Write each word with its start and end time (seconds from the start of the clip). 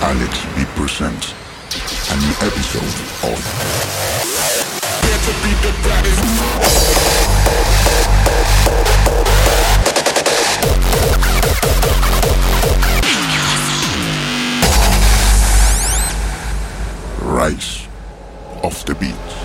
Alexx 0.00 0.38
V 0.54 0.64
presents 0.76 1.34
a 2.12 2.16
new 2.18 2.30
episode 2.46 2.94
of 3.26 3.38
Rise 17.20 17.88
of 18.62 18.84
the 18.84 18.94
Beat. 18.94 19.37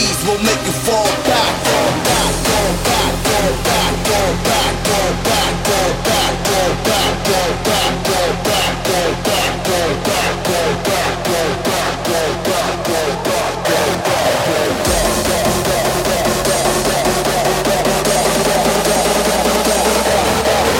knees 0.00 0.20
will 0.24 0.40
make 0.40 0.62
you 0.64 0.72
fall 0.86 1.12
back. 1.28 1.52
Fall 1.68 1.92
back, 2.08 2.32
fall 2.48 2.72
back, 2.88 3.12
fall 3.26 3.52
back, 3.66 3.92
fall 4.08 4.32
back, 4.40 4.74
fall 4.88 5.12
back, 5.20 5.54
fall 5.60 5.90
back, 5.90 5.98
fall 6.00 6.00
back, 6.00 6.36
fall 6.46 6.74
back, 6.88 7.12
fall 7.28 7.52
back, 7.60 8.72
fall 8.86 9.10
back, 9.10 9.10
fall 9.10 9.12
back, 9.28 9.56
fall 9.68 9.92
back, 10.08 10.32
fall 10.40 10.72
back, 10.88 11.14
fall 11.28 11.52
back, 11.60 11.94
fall 12.08 12.32
back, 12.48 12.74
fall 12.88 13.12
back, 13.28 13.54
fall 13.68 13.92
back. 14.00 14.20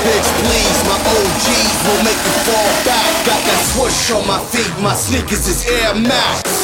Bitch, 0.06 0.30
please, 0.40 0.80
my 0.88 0.98
OGs 1.16 1.78
will 1.86 2.02
make 2.08 2.22
you 2.26 2.36
fall 2.48 2.72
back. 2.88 3.10
Got 3.28 3.40
that 3.48 3.62
swish 3.72 4.02
on 4.16 4.24
my 4.26 4.40
feet, 4.50 4.72
my 4.80 4.94
sneakers 4.94 5.46
is 5.46 5.60
Air 5.66 5.94
Max. 5.94 6.59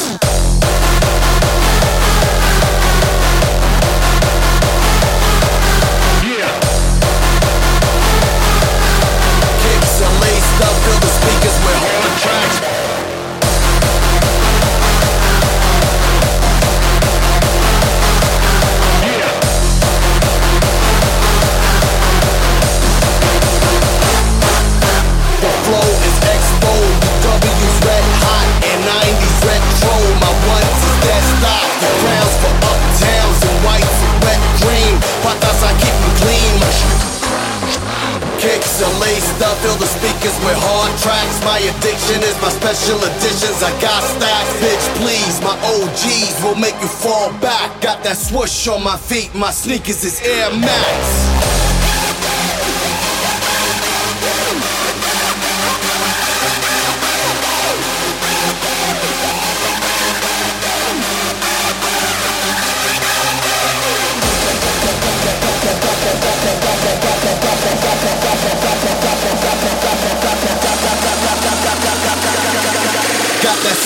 will 46.47 46.55
make 46.55 46.79
you 46.81 46.87
fall 46.87 47.31
back. 47.39 47.81
Got 47.81 48.03
that 48.03 48.17
swoosh 48.17 48.67
on 48.67 48.83
my 48.83 48.97
feet, 48.97 49.33
my 49.35 49.51
sneakers 49.51 50.03
is 50.03 50.21
Air 50.21 50.51
Max. 50.51 51.76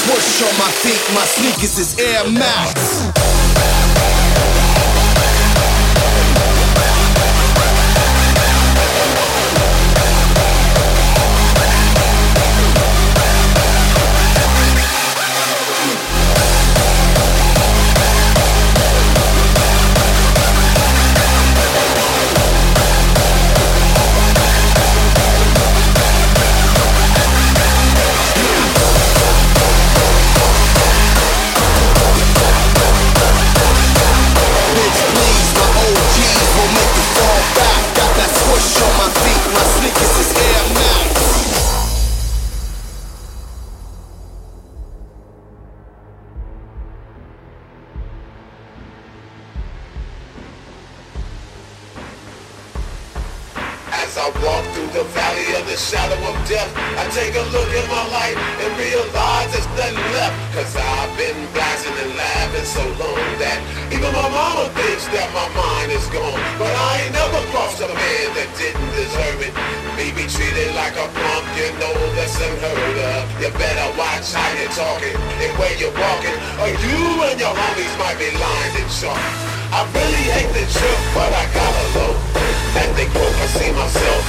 swoosh 0.01 0.41
on 0.49 0.57
my 0.57 0.71
feet, 0.71 1.01
my 1.13 1.25
sneakers 1.25 1.77
is 1.77 1.99
Air 1.99 2.29
Max. 2.31 3.40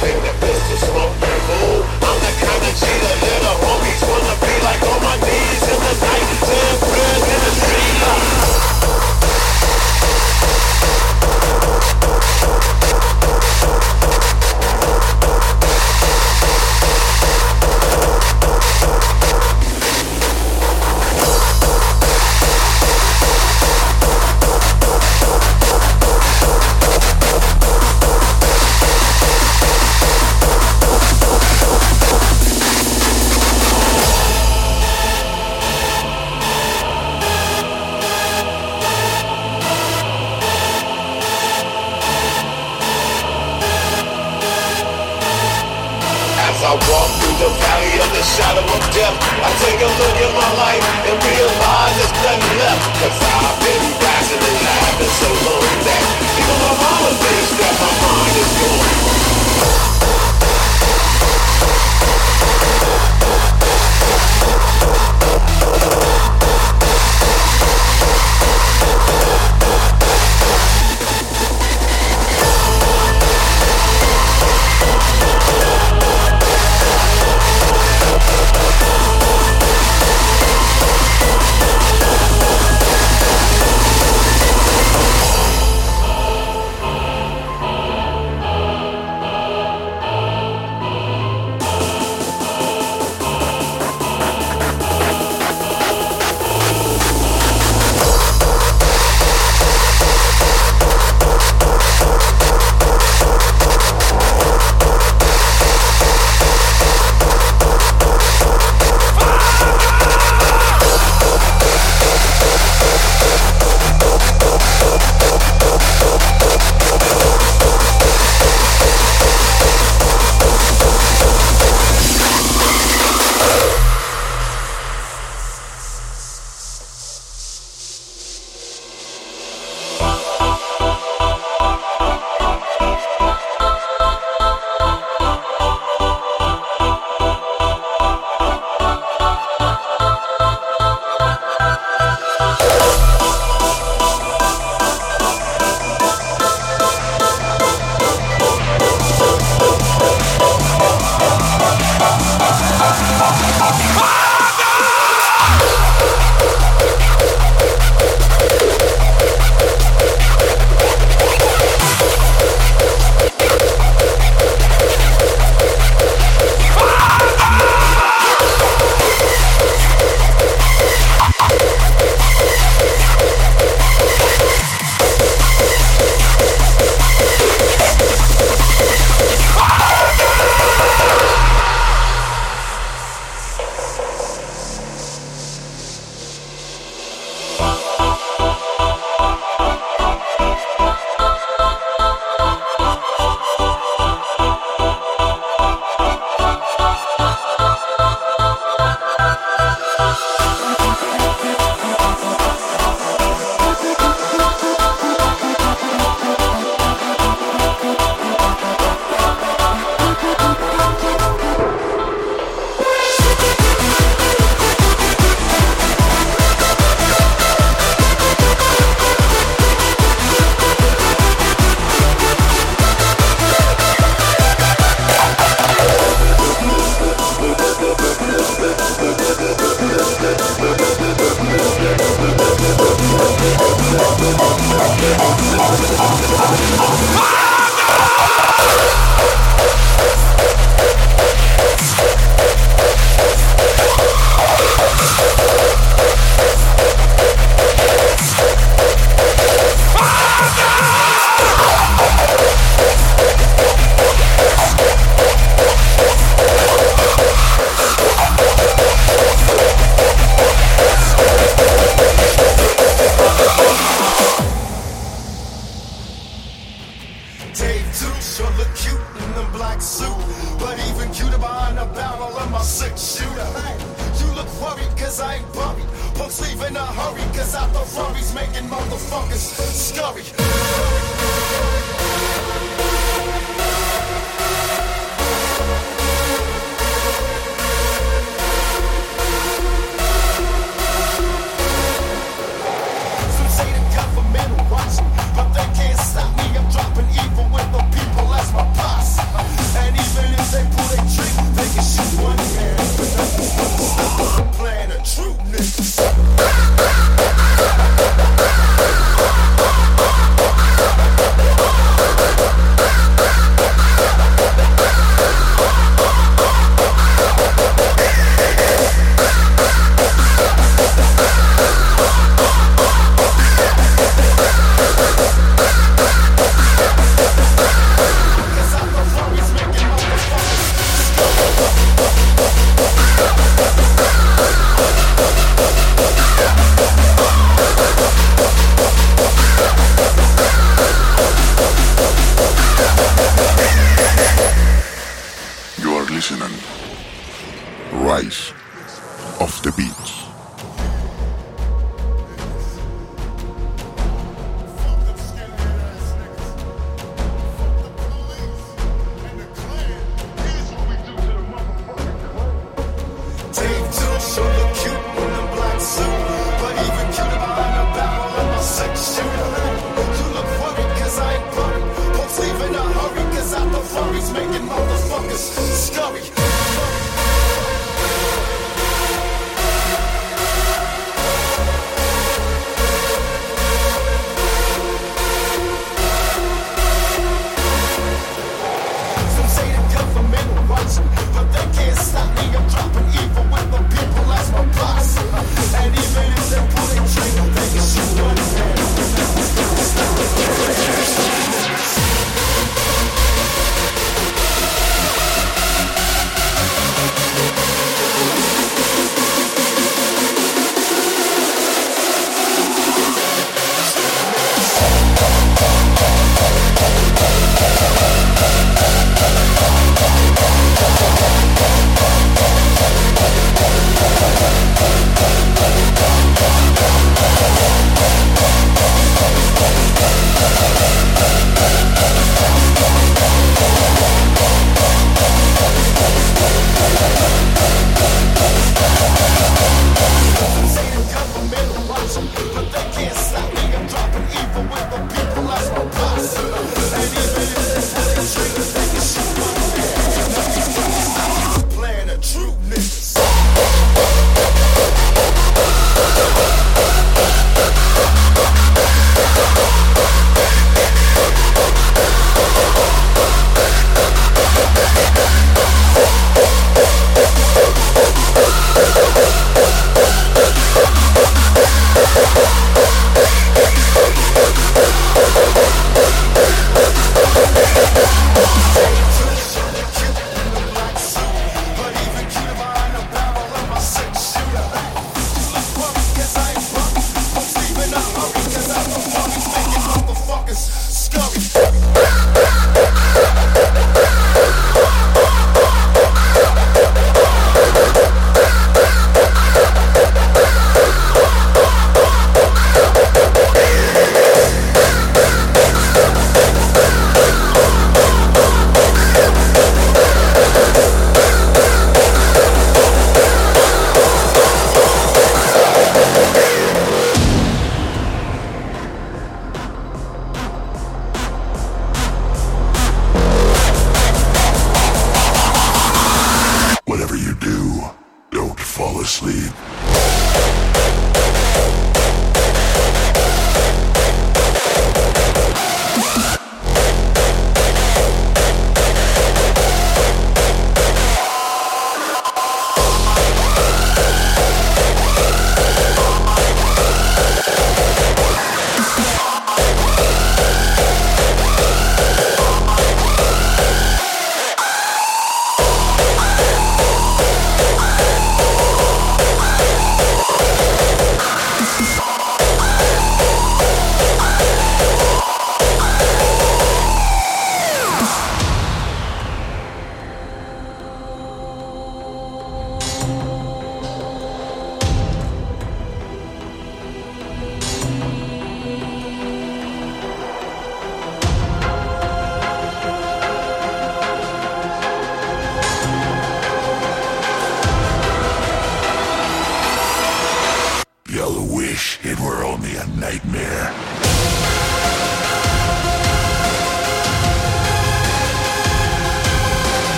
Pay 0.00 0.12
the 0.12 0.32
bills 0.40 0.68
to 0.68 0.76
some 0.76 1.12
people. 1.18 1.87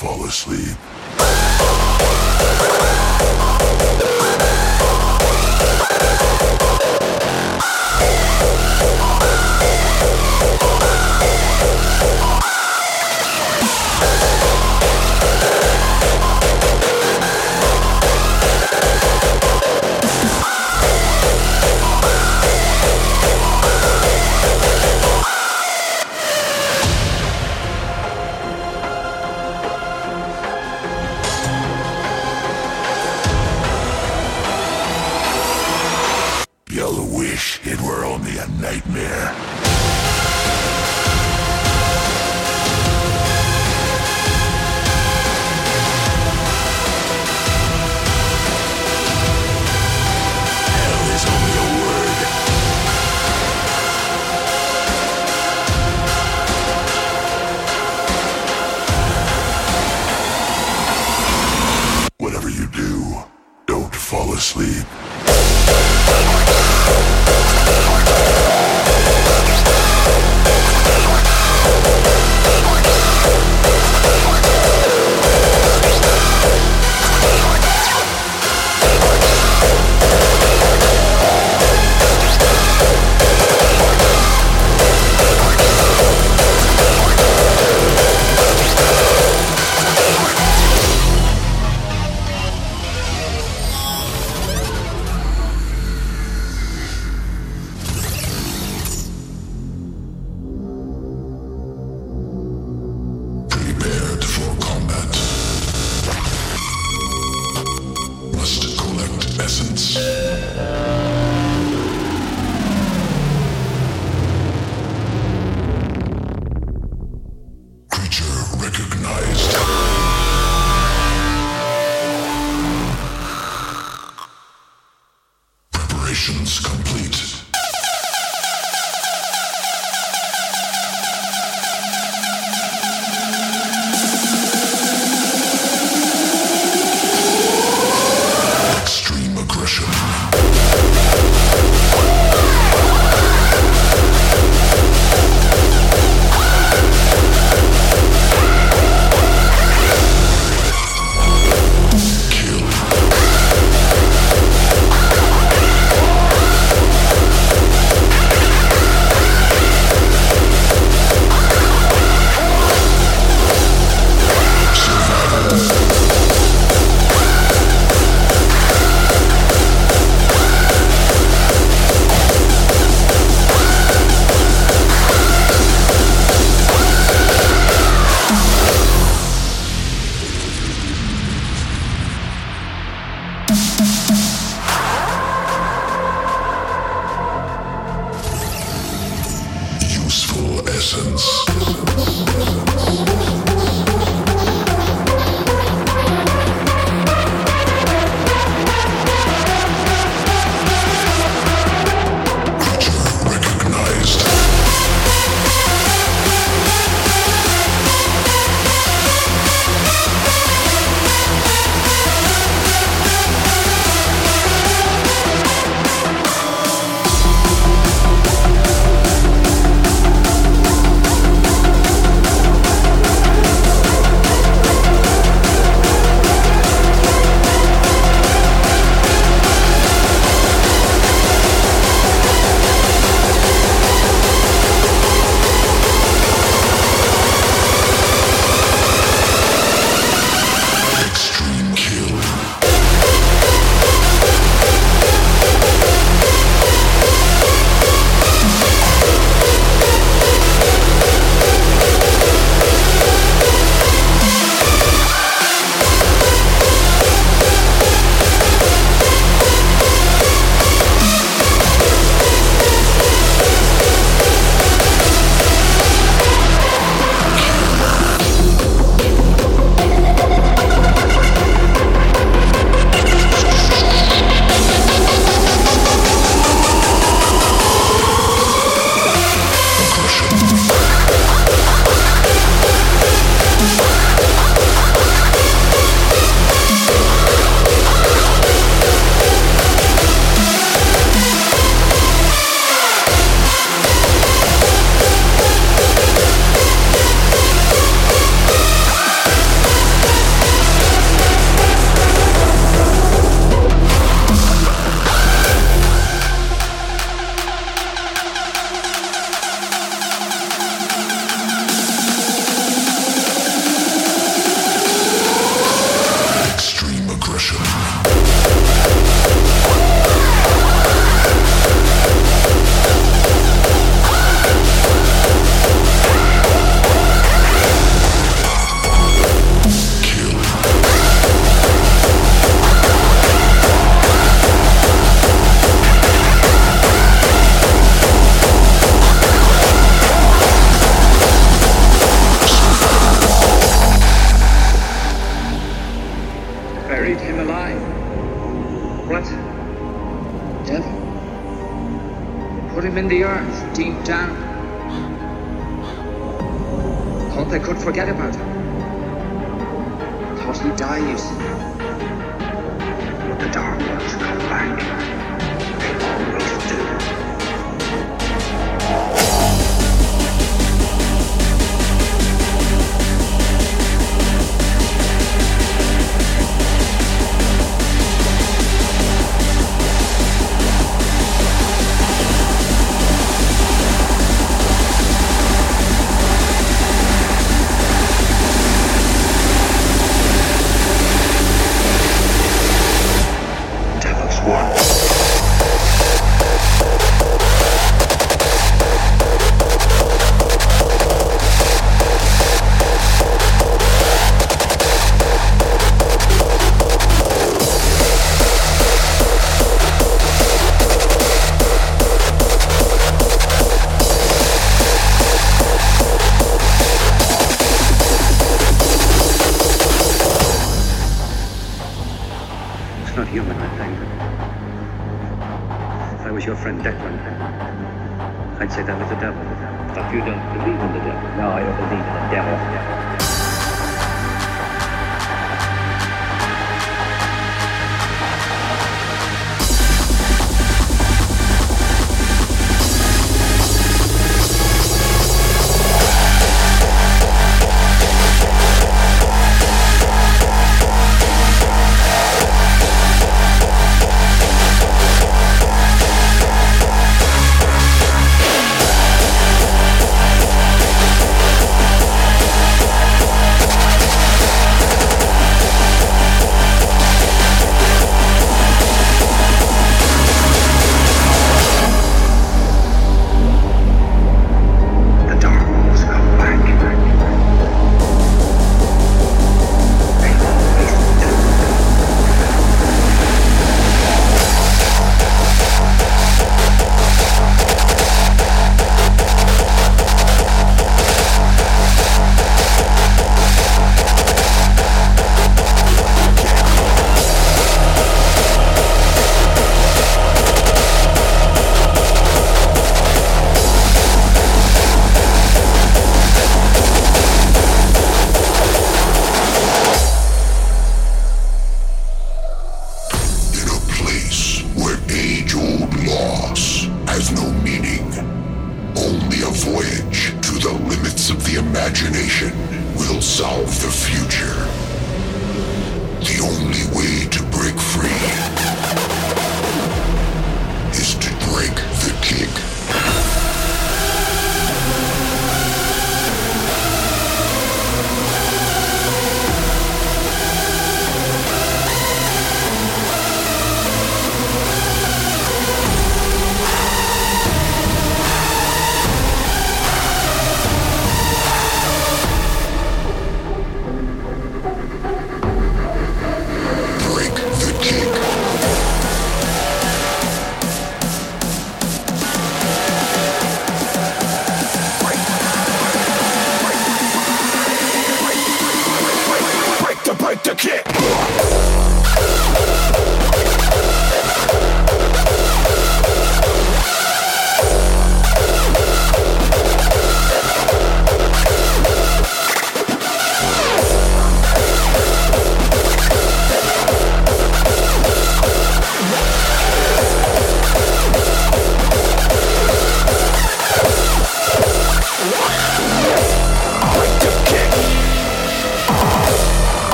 Fall 0.00 0.24
asleep. 0.24 0.78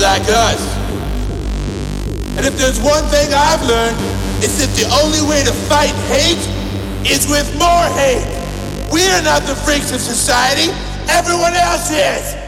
Like 0.00 0.24
us. 0.32 0.60
And 2.36 2.46
if 2.46 2.56
there's 2.56 2.80
one 2.80 3.04
thing 3.12 3.28
I've 3.36 3.60
learned, 3.68 3.96
it's 4.40 4.56
that 4.56 4.72
the 4.72 4.88
only 5.04 5.20
way 5.28 5.44
to 5.44 5.52
fight 5.68 5.92
hate 6.08 6.40
is 7.04 7.28
with 7.28 7.44
more 7.60 7.84
hate. 8.00 8.24
We're 8.90 9.22
not 9.22 9.42
the 9.44 9.54
freaks 9.54 9.92
of 9.92 10.00
society. 10.00 10.72
Everyone 11.08 11.52
else 11.52 11.90
is. 11.90 12.39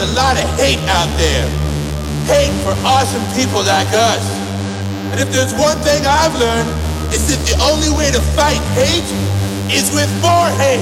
A 0.00 0.06
lot 0.16 0.32
of 0.32 0.48
hate 0.56 0.80
out 0.88 1.08
there. 1.20 1.44
Hate 2.24 2.52
for 2.64 2.72
awesome 2.88 3.20
people 3.36 3.60
like 3.60 3.88
us. 3.92 4.24
And 5.12 5.20
if 5.20 5.30
there's 5.30 5.52
one 5.52 5.76
thing 5.84 6.06
I've 6.06 6.32
learned, 6.40 6.68
it's 7.12 7.28
that 7.28 7.40
the 7.44 7.60
only 7.68 7.92
way 7.92 8.10
to 8.10 8.20
fight 8.32 8.62
hate 8.72 9.04
is 9.68 9.92
with 9.92 10.08
more 10.24 10.48
hate. 10.56 10.80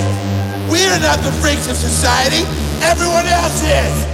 We're 0.70 1.00
not 1.00 1.18
the 1.26 1.32
freaks 1.42 1.66
of 1.66 1.76
society. 1.76 2.46
Everyone 2.80 3.26
else 3.26 3.58
is. 3.64 4.07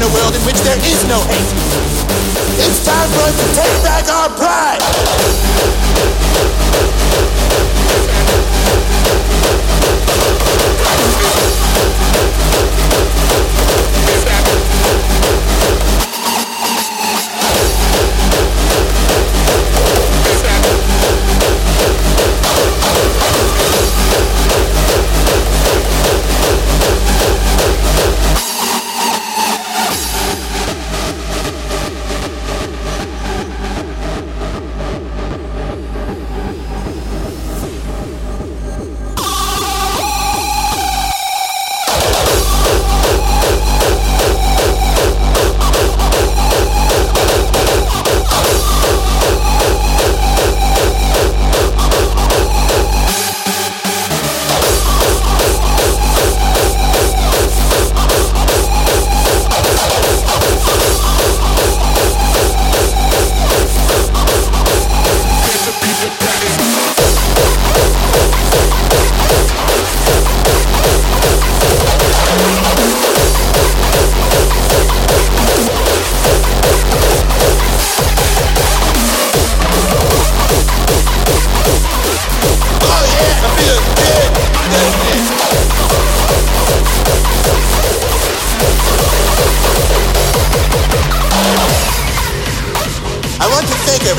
in 0.00 0.06
a 0.06 0.14
world 0.14 0.34
in 0.34 0.40
which 0.46 0.60
there 0.60 0.78
is 0.78 1.04
no 1.08 1.20
hate. 1.28 1.52
It's 2.64 2.84
time 2.84 3.08
for 3.10 3.20
us 3.20 3.36
to 3.36 3.46
take 3.54 3.82
back 3.82 4.08
our 4.08 4.30
pride. 4.30 4.80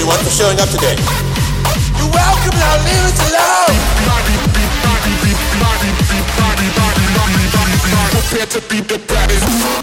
everyone, 0.02 0.24
for 0.24 0.32
showing 0.32 0.60
up 0.60 0.70
today. 0.70 0.96
You're 1.98 2.10
welcome 2.10 2.58
now, 2.58 2.78
leave 2.86 3.06
us 3.06 3.20
alone! 3.30 3.78
Prepare 8.10 8.46
to 8.48 8.62
be 8.68 8.80
the 8.82 8.98
baddest. 9.08 9.81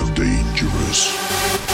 is 0.00 0.10
dangerous. 0.12 1.71